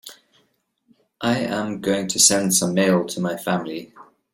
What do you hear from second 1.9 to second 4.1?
to send some mail to my family.